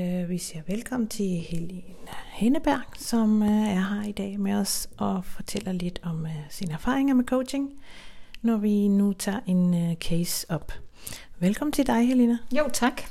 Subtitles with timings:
[0.00, 1.82] Øh, vi siger velkommen til Helene
[2.32, 6.72] Henneberg, som øh, er her i dag med os og fortæller lidt om øh, sine
[6.72, 7.70] erfaringer med coaching,
[8.42, 10.72] når vi nu tager en case op.
[11.38, 12.38] Velkommen til dig, Helena.
[12.52, 13.02] Jo, tak.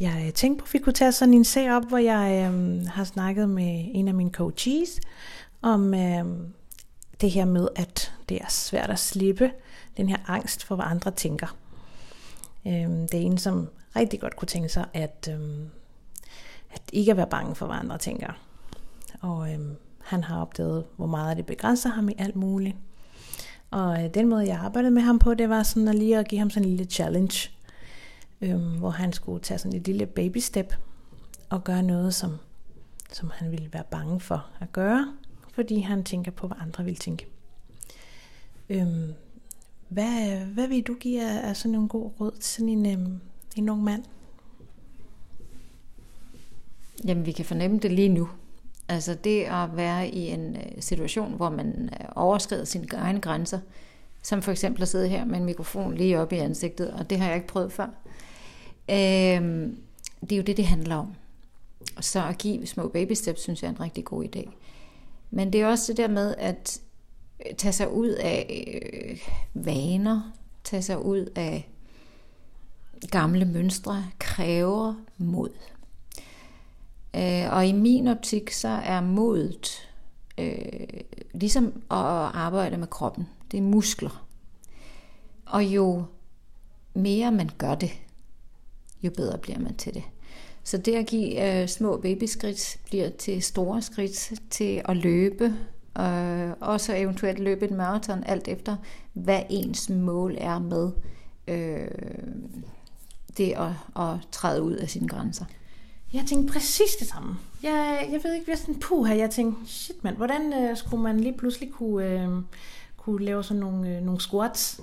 [0.00, 3.04] Jeg tænkte på, at vi kunne tage sådan en sag op, hvor jeg øh, har
[3.04, 5.00] snakket med en af mine coaches
[5.62, 6.24] om øh,
[7.20, 9.50] det her med, at det er svært at slippe
[9.96, 11.56] den her angst for, hvad andre tænker.
[12.66, 15.38] Øh, det er en, som rigtig godt kunne tænke sig, at, øh,
[16.76, 18.32] at ikke at være bange for, hvad andre tænker.
[19.20, 22.76] Og øhm, han har opdaget, hvor meget det begrænser ham i alt muligt.
[23.70, 26.28] Og øh, den måde, jeg arbejdede med ham på, det var sådan at lige at
[26.28, 27.50] give ham sådan en lille challenge,
[28.40, 30.74] øhm, hvor han skulle tage sådan et lille baby step
[31.50, 32.36] og gøre noget, som,
[33.12, 35.14] som han ville være bange for at gøre,
[35.52, 37.26] fordi han tænker på, hvad andre vil tænke.
[38.68, 39.12] Øhm,
[39.88, 43.20] hvad, hvad vil du give af, af sådan en god råd til sådan en, øhm,
[43.56, 44.02] en ung mand?
[47.06, 48.28] Jamen, vi kan fornemme det lige nu.
[48.88, 53.58] Altså det at være i en øh, situation, hvor man øh, overskrider sine egne grænser,
[54.22, 57.18] som for eksempel at sidde her med en mikrofon lige op i ansigtet, og det
[57.18, 57.86] har jeg ikke prøvet før.
[58.90, 59.78] Øhm,
[60.20, 61.14] det er jo det, det handler om.
[62.00, 64.50] Så at give små baby steps, synes jeg er en rigtig god idé.
[65.30, 66.80] Men det er også det der med at
[67.46, 69.18] øh, tage sig ud af øh,
[69.54, 70.32] vaner,
[70.64, 71.70] tage sig ud af
[73.10, 75.50] gamle mønstre, kræver mod.
[77.16, 79.88] Øh, og i min optik, så er modet
[80.38, 81.00] øh,
[81.34, 81.96] ligesom at
[82.34, 83.28] arbejde med kroppen.
[83.50, 84.26] Det er muskler.
[85.46, 86.04] Og jo
[86.94, 87.90] mere man gør det,
[89.02, 90.02] jo bedre bliver man til det.
[90.64, 95.44] Så det at give øh, små babyskridt bliver til store skridt til at løbe,
[95.98, 98.76] øh, og så eventuelt løbe et maraton, alt efter
[99.12, 100.90] hvad ens mål er med
[101.48, 101.88] øh,
[103.36, 105.44] det at, at træde ud af sine grænser.
[106.12, 107.36] Jeg tænkte præcis det samme.
[107.62, 109.14] Jeg, jeg ved ikke, hvad sådan puh her.
[109.14, 112.28] Jeg tænkte, shit mand, hvordan øh, skulle man lige pludselig kunne, øh,
[112.96, 114.80] kunne lave sådan nogle, øh, nogle squats,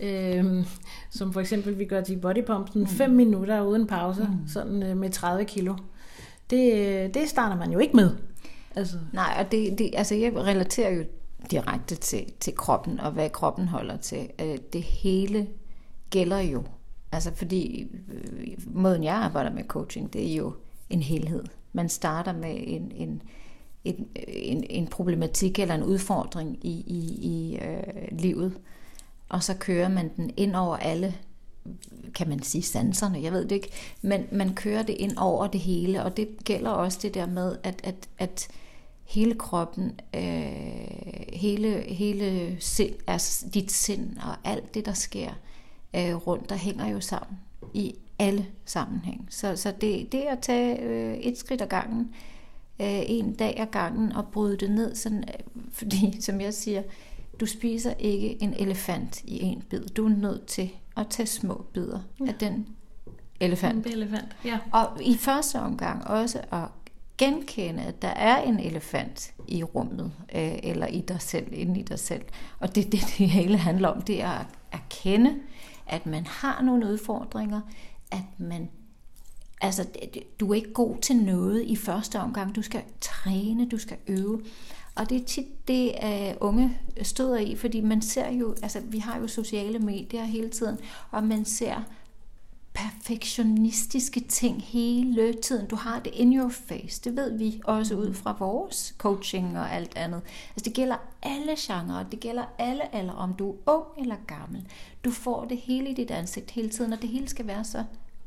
[0.00, 0.66] øh,
[1.10, 3.16] som for eksempel vi gør til bodypumpen, 5 mm.
[3.16, 4.48] minutter uden pause, mm.
[4.48, 5.74] sådan øh, med 30 kilo.
[6.50, 8.10] Det, øh, det starter man jo ikke med.
[8.76, 8.96] Altså.
[9.12, 11.04] Nej, og det, det, altså jeg relaterer jo
[11.50, 14.28] direkte til, til kroppen, og hvad kroppen holder til.
[14.40, 15.46] Øh, det hele
[16.10, 16.64] gælder jo.
[17.12, 20.52] Altså fordi øh, måden jeg arbejder med coaching, det er jo
[20.92, 21.44] en helhed.
[21.72, 23.22] Man starter med en, en,
[23.84, 28.58] en, en, en problematik eller en udfordring i, i, i øh, livet,
[29.28, 31.14] og så kører man den ind over alle,
[32.14, 33.70] kan man sige, sanserne, jeg ved det ikke,
[34.02, 37.56] men man kører det ind over det hele, og det gælder også det der med,
[37.62, 38.48] at, at, at
[39.04, 40.22] hele kroppen, øh,
[41.32, 45.30] hele, hele sind, altså dit sind og alt det, der sker
[45.96, 47.38] øh, rundt, der hænger jo sammen
[47.74, 49.26] i alle sammenhæng.
[49.30, 52.14] Så, så det, det at tage øh, et skridt ad gangen,
[52.80, 56.82] øh, en dag ad gangen og bryde det ned, sådan, øh, fordi som jeg siger,
[57.40, 59.80] du spiser ikke en elefant i en bid.
[59.80, 62.26] Du er nødt til at tage små bidder ja.
[62.26, 62.68] af den
[63.40, 63.86] elefant.
[63.86, 64.58] En elefant, ja.
[64.72, 66.68] Og i første omgang også at
[67.18, 71.82] genkende, at der er en elefant i rummet, øh, eller i dig selv, inde i
[71.82, 72.22] dig selv.
[72.58, 75.34] Og det det, det hele handler om, det er at erkende,
[75.86, 77.60] at man har nogle udfordringer,
[78.12, 78.68] at man
[79.60, 79.86] altså
[80.40, 82.56] du er ikke god til noget i første omgang.
[82.56, 84.42] Du skal træne, du skal øve.
[84.94, 88.98] Og det er tit det, uh, unge støder i, fordi man ser jo, altså vi
[88.98, 90.78] har jo sociale medier hele tiden,
[91.10, 91.82] og man ser
[92.74, 95.66] perfektionistiske ting hele tiden.
[95.66, 97.00] Du har det in your face.
[97.04, 100.22] Det ved vi også ud fra vores coaching og alt andet.
[100.50, 104.66] Altså det gælder alle genrer, det gælder alle alder, om du er ung eller gammel.
[105.04, 107.84] Du får det hele i dit ansigt hele tiden, og det hele skal være så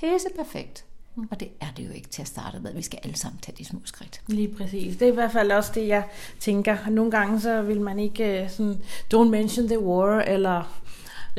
[0.00, 0.84] pisse perfekt.
[1.14, 1.28] Mm.
[1.30, 2.72] Og det er det jo ikke til at starte med.
[2.74, 4.20] Vi skal alle sammen tage de små skridt.
[4.26, 4.96] Lige præcis.
[4.96, 6.04] Det er i hvert fald også det, jeg
[6.40, 6.76] tænker.
[6.90, 8.80] Nogle gange så vil man ikke øh, sådan,
[9.14, 10.82] don't mention the war, eller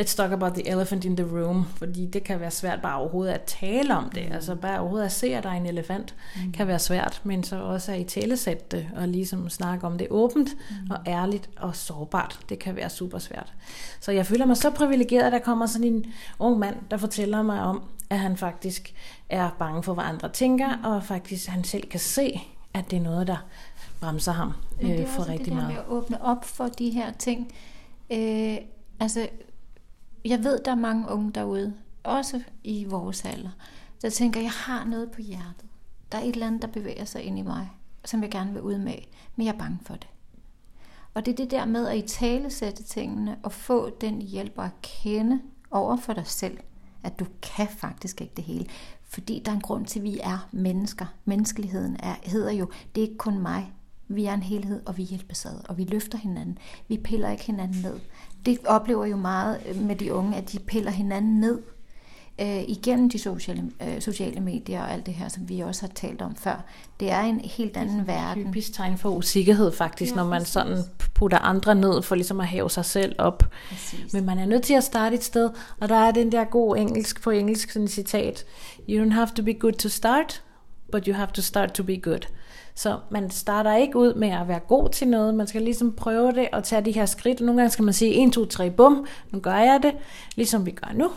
[0.00, 3.32] let's talk about the elephant in the room, fordi det kan være svært bare overhovedet
[3.32, 4.26] at tale om det.
[4.28, 4.32] Mm.
[4.32, 6.52] Altså bare overhovedet at se, at der er en elefant, mm.
[6.52, 10.06] kan være svært, men så også at i talesætte det, og ligesom snakke om det
[10.10, 10.90] åbent mm.
[10.90, 12.38] og ærligt og sårbart.
[12.48, 13.52] Det kan være super svært.
[14.00, 16.06] Så jeg føler mig så privilegeret, at der kommer sådan en
[16.38, 18.94] ung mand, der fortæller mig om, at han faktisk
[19.28, 22.40] er bange for, hvad andre tænker, og faktisk han selv kan se,
[22.74, 23.36] at det er noget, der
[24.00, 25.68] bremser ham øh, for rigtig meget.
[25.68, 27.52] det der med at åbne op for de her ting.
[28.10, 28.56] Øh,
[29.00, 29.28] altså,
[30.24, 31.74] jeg ved, der er mange unge derude,
[32.04, 33.50] også i vores alder,
[34.02, 35.64] der tænker, jeg har noget på hjertet.
[36.12, 37.70] Der er et eller andet, der bevæger sig ind i mig,
[38.04, 38.94] som jeg gerne vil ud med,
[39.36, 40.08] men jeg er bange for det.
[41.14, 44.58] Og det er det der med at i tale sætte tingene og få den hjælp
[44.58, 46.58] at kende over for dig selv,
[47.06, 48.66] at du kan faktisk ikke det hele.
[49.08, 51.06] Fordi der er en grund til, at vi er mennesker.
[51.24, 53.72] Menneskeligheden er, hedder jo, det er ikke kun mig.
[54.08, 56.58] Vi er en helhed, og vi hjælpes ad, og vi løfter hinanden.
[56.88, 58.00] Vi piller ikke hinanden ned.
[58.46, 61.62] Det oplever jo meget med de unge, at de piller hinanden ned
[62.40, 65.92] øh, igennem de sociale, øh, sociale medier og alt det her, som vi også har
[65.94, 66.64] talt om før.
[67.00, 68.44] Det er en helt anden det er verden.
[68.44, 70.52] Typisk tegn for usikkerhed faktisk, ja, når man præcis.
[70.52, 70.78] sådan
[71.14, 73.42] putter andre ned for ligesom at hæve sig selv op.
[73.68, 74.12] Præcis.
[74.12, 75.50] Men man er nødt til at starte et sted,
[75.80, 78.44] og der er den der god engelsk på engelsk sådan citat.
[78.88, 80.42] You don't have to be good to start,
[80.92, 82.20] but you have to start to be good.
[82.74, 86.32] Så man starter ikke ud med at være god til noget, man skal ligesom prøve
[86.32, 87.40] det og tage de her skridt.
[87.40, 89.92] Nogle gange skal man sige 1, 2, 3, bum, nu gør jeg det,
[90.36, 91.10] ligesom vi gør nu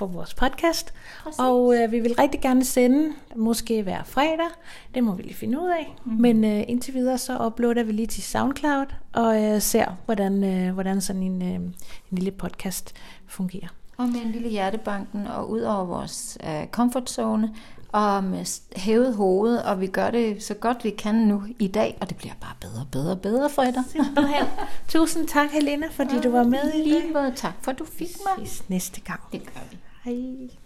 [0.00, 0.94] for vores podcast.
[1.22, 1.38] Præcis.
[1.38, 4.50] Og øh, vi vil rigtig gerne sende, måske hver fredag.
[4.94, 5.94] Det må vi lige finde ud af.
[6.04, 6.22] Mm-hmm.
[6.22, 10.74] Men øh, indtil videre så uploader vi lige til SoundCloud og øh, ser, hvordan, øh,
[10.74, 11.74] hvordan sådan en, øh, en
[12.10, 12.94] lille podcast
[13.26, 13.68] fungerer.
[13.96, 17.54] Og med en lille hjertebanken og ud over vores øh, comfort zone
[17.92, 21.98] og med hævet hoved, og vi gør det så godt vi kan nu i dag,
[22.00, 23.84] og det bliver bare bedre bedre bedre for dig.
[24.88, 28.08] Tusind tak, Helena, fordi du var med i Lige måde tak, for du fik
[28.38, 28.48] mig.
[28.68, 29.20] næste gang.
[29.32, 29.78] Det gør vi.
[30.10, 30.60] Bye.